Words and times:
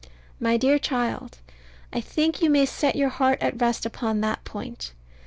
My 0.39 0.57
dear 0.57 0.79
child, 0.79 1.37
I 1.93 2.01
think 2.01 2.41
you 2.41 2.49
may 2.49 2.65
set 2.65 2.95
your 2.95 3.09
heart 3.09 3.37
at 3.39 3.61
rest 3.61 3.85
upon 3.85 4.21
that 4.21 4.43
point. 4.43 4.93